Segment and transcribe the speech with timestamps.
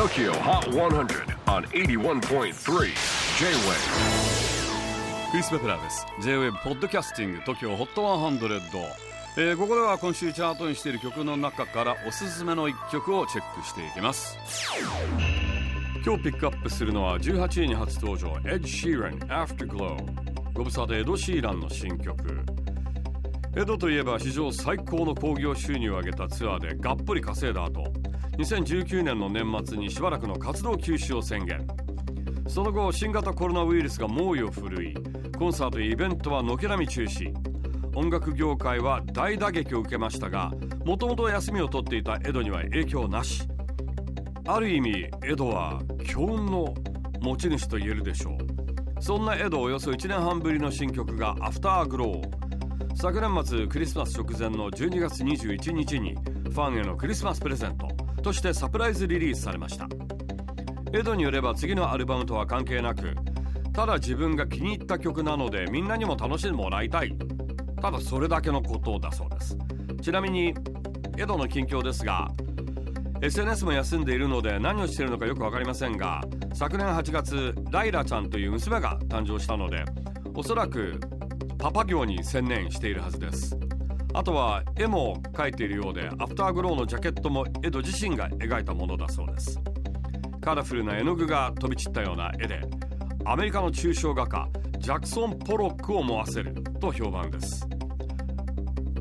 [0.00, 2.54] TOKYO HOT 100 on 81.3 J-WAVE
[5.30, 6.06] クリス・ベプラーです。
[6.22, 8.82] J-WAVE ポッドキャスティング TOKYO HOT 100、
[9.36, 14.38] えー、ここでは今週チャートにしている曲の中からおすすめの一曲をチェックしていきます。
[16.02, 19.98] 今日ピックアップするのは18位に初登場 Ed Sheeran Afterglow
[20.54, 22.16] ご無沙汰エド・シーランの新曲。
[23.56, 27.82] エドといえば史上最高の興行収入を上げたツアーでがっぷり稼いだ後
[28.38, 31.66] 2019年の年末にしばらくの活動休止を宣言。
[32.46, 34.94] その後新型コロナウイルスが猛威を振るい
[35.36, 37.34] コンサートやイベントは軒並み中止。
[37.96, 40.52] 音楽業界は大打撃を受けましたが
[40.84, 43.48] もともと休みを取っていたエドには影響なし。
[44.46, 46.72] ある意味エドは強運の
[47.20, 49.02] 持ち主と言えるでしょう。
[49.02, 52.49] そんなエドおよそ1年半ぶりの新曲が「アフターグロー。
[52.94, 57.88] 昨年末クリスマス直前の12月21日にファンへのクリスマスプレゼント
[58.22, 59.88] としてサプライズリリースされました。
[60.92, 63.14] エドによれば次のアルバムとは関係なく
[63.72, 67.16] ただ自分が気に入った曲なのでみんなにも楽しんでもらいたい。
[67.80, 69.56] ただそれだけのことだそうです。
[70.02, 70.54] ちなみに
[71.16, 72.28] エドの近況ですが
[73.22, 76.22] SNS も休んでいるので何をしているのかよく分かりませんが
[76.54, 79.84] 昨年8月ライラちゃんという娘が誕生したので
[80.34, 80.98] おそらく
[81.60, 83.54] パパ業に専念しているはずです。
[84.14, 89.60] あとは絵も描いているようでアフターグローのジャケットもエド自身が描いたものだそうです。
[90.40, 92.62] カラフルな絵の具が飛び散ったような絵で
[93.26, 97.66] アメリカの抽象画家ジャクソン・ポロックを思わせると評判です。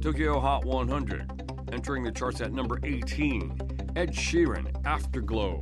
[0.01, 1.25] Tokyo Hot 100
[1.71, 3.57] entering the charts at number 18
[3.95, 5.61] Ed Sheeran Afterglow.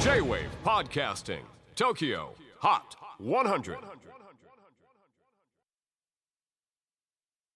[0.00, 1.42] J-WAVE PODCASTING
[1.76, 3.07] TOKYO HOT.
[3.18, 3.46] 100.
[3.46, 3.68] 100.
[3.68, 3.82] 100.
[3.82, 3.98] 100.